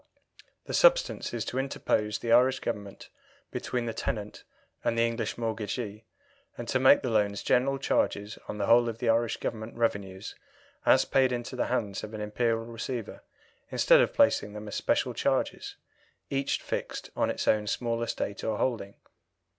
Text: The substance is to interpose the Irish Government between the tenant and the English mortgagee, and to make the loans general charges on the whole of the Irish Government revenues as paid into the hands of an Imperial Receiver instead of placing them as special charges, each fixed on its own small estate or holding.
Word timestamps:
The 0.65 0.73
substance 0.73 1.31
is 1.31 1.45
to 1.45 1.59
interpose 1.59 2.17
the 2.17 2.31
Irish 2.31 2.59
Government 2.59 3.09
between 3.51 3.85
the 3.85 3.93
tenant 3.93 4.43
and 4.83 4.97
the 4.97 5.03
English 5.05 5.37
mortgagee, 5.37 6.05
and 6.57 6.67
to 6.69 6.79
make 6.79 7.03
the 7.03 7.11
loans 7.11 7.43
general 7.43 7.77
charges 7.77 8.39
on 8.47 8.57
the 8.57 8.65
whole 8.65 8.89
of 8.89 8.97
the 8.97 9.09
Irish 9.09 9.37
Government 9.37 9.77
revenues 9.77 10.33
as 10.87 11.05
paid 11.05 11.31
into 11.31 11.55
the 11.55 11.67
hands 11.67 12.03
of 12.03 12.15
an 12.15 12.19
Imperial 12.21 12.65
Receiver 12.65 13.21
instead 13.69 14.01
of 14.01 14.11
placing 14.11 14.53
them 14.53 14.67
as 14.67 14.73
special 14.73 15.13
charges, 15.13 15.75
each 16.31 16.63
fixed 16.63 17.11
on 17.15 17.29
its 17.29 17.47
own 17.47 17.67
small 17.67 18.01
estate 18.01 18.43
or 18.43 18.57
holding. 18.57 18.95